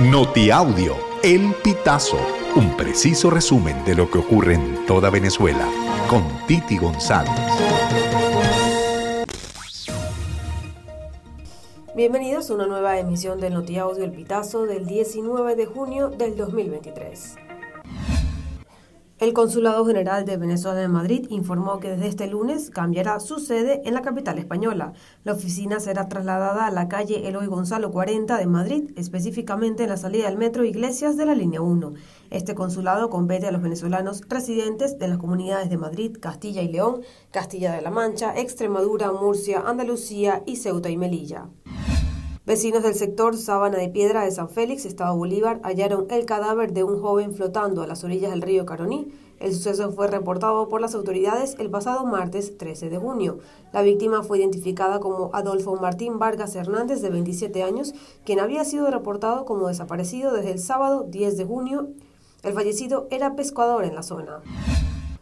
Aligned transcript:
Notiaudio, 0.00 0.96
El 1.22 1.54
Pitazo, 1.62 2.18
un 2.56 2.76
preciso 2.76 3.30
resumen 3.30 3.84
de 3.84 3.94
lo 3.94 4.10
que 4.10 4.18
ocurre 4.18 4.54
en 4.54 4.84
toda 4.86 5.08
Venezuela, 5.08 5.68
con 6.10 6.24
Titi 6.48 6.78
González. 6.78 7.30
Bienvenidos 11.94 12.50
a 12.50 12.54
una 12.54 12.66
nueva 12.66 12.98
emisión 12.98 13.38
del 13.38 13.54
Notiaudio 13.54 14.02
El 14.02 14.10
Pitazo 14.10 14.66
del 14.66 14.84
19 14.84 15.54
de 15.54 15.66
junio 15.66 16.08
del 16.08 16.36
2023. 16.36 17.43
El 19.20 19.32
Consulado 19.32 19.86
General 19.86 20.24
de 20.24 20.36
Venezuela 20.36 20.82
en 20.82 20.90
Madrid 20.90 21.26
informó 21.30 21.78
que 21.78 21.90
desde 21.90 22.08
este 22.08 22.26
lunes 22.26 22.68
cambiará 22.68 23.20
su 23.20 23.38
sede 23.38 23.80
en 23.84 23.94
la 23.94 24.02
capital 24.02 24.40
española. 24.40 24.92
La 25.22 25.34
oficina 25.34 25.78
será 25.78 26.08
trasladada 26.08 26.66
a 26.66 26.72
la 26.72 26.88
calle 26.88 27.28
Eloy 27.28 27.46
Gonzalo 27.46 27.92
40 27.92 28.36
de 28.36 28.46
Madrid, 28.46 28.90
específicamente 28.96 29.84
en 29.84 29.90
la 29.90 29.98
salida 29.98 30.26
del 30.26 30.36
metro 30.36 30.64
Iglesias 30.64 31.16
de 31.16 31.26
la 31.26 31.36
línea 31.36 31.60
1. 31.60 31.94
Este 32.30 32.56
consulado 32.56 33.08
compete 33.08 33.46
a 33.46 33.52
los 33.52 33.62
venezolanos 33.62 34.22
residentes 34.28 34.98
de 34.98 35.06
las 35.06 35.18
comunidades 35.18 35.70
de 35.70 35.78
Madrid, 35.78 36.16
Castilla 36.20 36.62
y 36.62 36.72
León, 36.72 37.02
Castilla 37.30 37.72
de 37.72 37.82
la 37.82 37.92
Mancha, 37.92 38.36
Extremadura, 38.36 39.12
Murcia, 39.12 39.62
Andalucía 39.64 40.42
y 40.44 40.56
Ceuta 40.56 40.90
y 40.90 40.96
Melilla. 40.96 41.46
Vecinos 42.46 42.82
del 42.82 42.94
sector 42.94 43.38
Sabana 43.38 43.78
de 43.78 43.88
Piedra 43.88 44.22
de 44.22 44.30
San 44.30 44.50
Félix, 44.50 44.84
Estado 44.84 45.16
Bolívar, 45.16 45.62
hallaron 45.62 46.06
el 46.10 46.26
cadáver 46.26 46.74
de 46.74 46.84
un 46.84 47.00
joven 47.00 47.34
flotando 47.34 47.80
a 47.80 47.86
las 47.86 48.04
orillas 48.04 48.32
del 48.32 48.42
río 48.42 48.66
Caroní. 48.66 49.10
El 49.40 49.54
suceso 49.54 49.90
fue 49.92 50.08
reportado 50.08 50.68
por 50.68 50.82
las 50.82 50.94
autoridades 50.94 51.56
el 51.58 51.70
pasado 51.70 52.04
martes 52.04 52.58
13 52.58 52.90
de 52.90 52.98
junio. 52.98 53.38
La 53.72 53.80
víctima 53.80 54.22
fue 54.22 54.40
identificada 54.40 55.00
como 55.00 55.30
Adolfo 55.32 55.74
Martín 55.76 56.18
Vargas 56.18 56.54
Hernández, 56.54 57.00
de 57.00 57.08
27 57.08 57.62
años, 57.62 57.94
quien 58.26 58.40
había 58.40 58.66
sido 58.66 58.90
reportado 58.90 59.46
como 59.46 59.68
desaparecido 59.68 60.34
desde 60.34 60.50
el 60.50 60.58
sábado 60.58 61.06
10 61.08 61.38
de 61.38 61.44
junio. 61.46 61.88
El 62.42 62.52
fallecido 62.52 63.08
era 63.10 63.36
pescador 63.36 63.86
en 63.86 63.94
la 63.94 64.02
zona. 64.02 64.42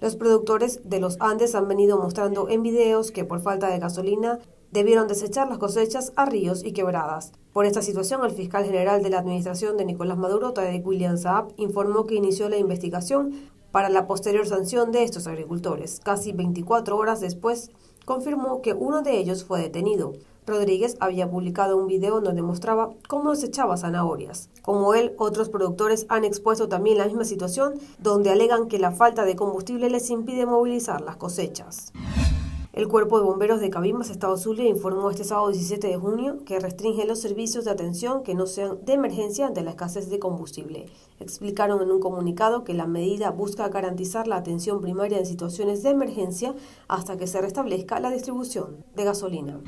Los 0.00 0.16
productores 0.16 0.80
de 0.82 0.98
los 0.98 1.16
Andes 1.20 1.54
han 1.54 1.68
venido 1.68 1.96
mostrando 1.96 2.48
en 2.48 2.64
videos 2.64 3.12
que 3.12 3.24
por 3.24 3.40
falta 3.40 3.68
de 3.68 3.78
gasolina 3.78 4.40
debieron 4.74 5.06
desechar 5.06 5.48
las 5.48 5.58
cosechas 5.58 6.12
a 6.16 6.26
ríos 6.26 6.64
y 6.64 6.72
quebradas. 6.72 7.30
Por 7.52 7.64
esta 7.64 7.80
situación, 7.80 8.24
el 8.24 8.32
fiscal 8.32 8.64
general 8.64 9.04
de 9.04 9.08
la 9.08 9.20
administración 9.20 9.76
de 9.76 9.84
Nicolás 9.84 10.18
Maduro, 10.18 10.52
Tadek 10.52 10.84
William 10.84 11.16
Saab, 11.16 11.52
informó 11.56 12.06
que 12.06 12.16
inició 12.16 12.48
la 12.48 12.56
investigación 12.56 13.34
para 13.70 13.88
la 13.88 14.08
posterior 14.08 14.48
sanción 14.48 14.90
de 14.90 15.04
estos 15.04 15.28
agricultores. 15.28 16.00
Casi 16.02 16.32
24 16.32 16.96
horas 16.96 17.20
después, 17.20 17.70
confirmó 18.04 18.62
que 18.62 18.74
uno 18.74 19.02
de 19.02 19.16
ellos 19.16 19.44
fue 19.44 19.60
detenido. 19.60 20.14
Rodríguez 20.44 20.96
había 20.98 21.30
publicado 21.30 21.76
un 21.76 21.86
video 21.86 22.20
donde 22.20 22.42
mostraba 22.42 22.90
cómo 23.08 23.30
desechaba 23.30 23.76
zanahorias. 23.76 24.50
Como 24.60 24.94
él, 24.94 25.14
otros 25.18 25.50
productores 25.50 26.04
han 26.08 26.24
expuesto 26.24 26.68
también 26.68 26.98
la 26.98 27.06
misma 27.06 27.24
situación, 27.24 27.74
donde 28.00 28.30
alegan 28.30 28.66
que 28.66 28.80
la 28.80 28.90
falta 28.90 29.24
de 29.24 29.36
combustible 29.36 29.88
les 29.88 30.10
impide 30.10 30.46
movilizar 30.46 31.00
las 31.00 31.16
cosechas. 31.16 31.92
El 32.74 32.88
Cuerpo 32.88 33.18
de 33.18 33.24
Bomberos 33.24 33.60
de 33.60 33.70
Cabimas, 33.70 34.10
Estado 34.10 34.36
Zulia, 34.36 34.68
informó 34.68 35.08
este 35.08 35.22
sábado 35.22 35.52
17 35.52 35.86
de 35.86 35.96
junio 35.96 36.38
que 36.44 36.58
restringe 36.58 37.06
los 37.06 37.20
servicios 37.20 37.64
de 37.64 37.70
atención 37.70 38.24
que 38.24 38.34
no 38.34 38.48
sean 38.48 38.84
de 38.84 38.94
emergencia 38.94 39.46
ante 39.46 39.62
la 39.62 39.70
escasez 39.70 40.10
de 40.10 40.18
combustible. 40.18 40.86
Explicaron 41.20 41.82
en 41.82 41.92
un 41.92 42.00
comunicado 42.00 42.64
que 42.64 42.74
la 42.74 42.88
medida 42.88 43.30
busca 43.30 43.68
garantizar 43.68 44.26
la 44.26 44.38
atención 44.38 44.80
primaria 44.80 45.18
en 45.18 45.26
situaciones 45.26 45.84
de 45.84 45.90
emergencia 45.90 46.52
hasta 46.88 47.16
que 47.16 47.28
se 47.28 47.40
restablezca 47.40 48.00
la 48.00 48.10
distribución 48.10 48.84
de 48.96 49.04
gasolina. 49.04 49.60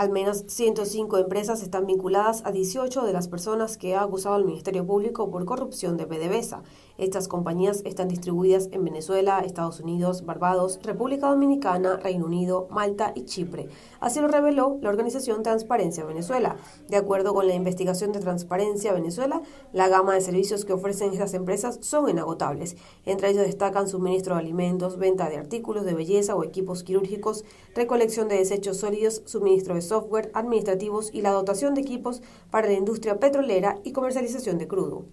Al 0.00 0.08
menos 0.08 0.44
105 0.46 1.18
empresas 1.18 1.62
están 1.62 1.84
vinculadas 1.84 2.40
a 2.46 2.52
18 2.52 3.04
de 3.04 3.12
las 3.12 3.28
personas 3.28 3.76
que 3.76 3.94
ha 3.94 4.00
acusado 4.00 4.36
el 4.36 4.46
Ministerio 4.46 4.86
Público 4.86 5.30
por 5.30 5.44
corrupción 5.44 5.98
de 5.98 6.06
PDVSA. 6.06 6.62
Estas 6.96 7.28
compañías 7.28 7.82
están 7.84 8.08
distribuidas 8.08 8.70
en 8.72 8.82
Venezuela, 8.84 9.40
Estados 9.40 9.80
Unidos, 9.80 10.24
Barbados, 10.24 10.78
República 10.82 11.28
Dominicana, 11.28 11.98
Reino 11.98 12.24
Unido, 12.24 12.66
Malta 12.70 13.12
y 13.14 13.26
Chipre. 13.26 13.68
Así 14.00 14.20
lo 14.20 14.28
reveló 14.28 14.78
la 14.80 14.88
organización 14.88 15.42
Transparencia 15.42 16.04
Venezuela. 16.04 16.56
De 16.88 16.96
acuerdo 16.96 17.34
con 17.34 17.46
la 17.46 17.54
investigación 17.54 18.12
de 18.12 18.20
Transparencia 18.20 18.94
Venezuela, 18.94 19.42
la 19.74 19.88
gama 19.88 20.14
de 20.14 20.22
servicios 20.22 20.64
que 20.64 20.72
ofrecen 20.72 21.12
estas 21.12 21.34
empresas 21.34 21.78
son 21.82 22.08
inagotables. 22.08 22.76
Entre 23.04 23.28
ellos 23.28 23.44
destacan 23.44 23.86
suministro 23.86 24.34
de 24.34 24.40
alimentos, 24.40 24.96
venta 24.96 25.28
de 25.28 25.36
artículos 25.36 25.84
de 25.84 25.92
belleza 25.92 26.34
o 26.36 26.44
equipos 26.44 26.82
quirúrgicos, 26.84 27.44
recolección 27.74 28.28
de 28.28 28.36
desechos 28.36 28.78
sólidos, 28.78 29.22
suministro 29.26 29.74
de 29.74 29.89
software, 29.90 30.30
administrativos 30.34 31.10
y 31.12 31.20
la 31.20 31.30
dotación 31.30 31.74
de 31.74 31.82
equipos 31.82 32.22
para 32.50 32.68
la 32.68 32.74
industria 32.74 33.18
petrolera 33.18 33.78
y 33.84 33.92
comercialización 33.92 34.56
de 34.56 34.68
crudo. 34.68 35.04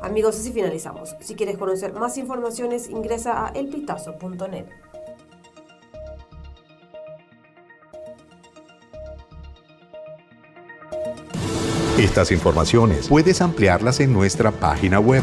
Amigos, 0.00 0.38
así 0.38 0.52
finalizamos. 0.52 1.14
Si 1.20 1.34
quieres 1.34 1.56
conocer 1.58 1.92
más 1.92 2.18
informaciones, 2.18 2.88
ingresa 2.88 3.46
a 3.46 3.50
elpitazo.net. 3.50 4.66
Estas 11.98 12.30
informaciones 12.30 13.08
puedes 13.08 13.42
ampliarlas 13.42 14.00
en 14.00 14.12
nuestra 14.12 14.52
página 14.52 15.00
web 15.00 15.22